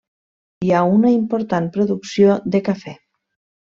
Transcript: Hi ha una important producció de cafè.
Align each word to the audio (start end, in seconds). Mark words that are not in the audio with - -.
Hi 0.67 0.71
ha 0.71 0.79
una 0.95 1.13
important 1.17 1.71
producció 1.79 2.43
de 2.57 2.67
cafè. 2.73 3.01